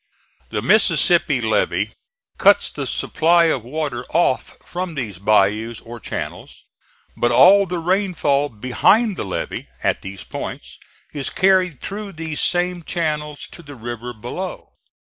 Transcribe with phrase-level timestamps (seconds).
[0.49, 1.93] The Mississippi levee
[2.39, 6.63] cuts the supply of water off from these bayous or channels,
[7.15, 10.79] but all the rainfall behind the levee, at these points,
[11.13, 14.73] is carried through these same channels to the river below.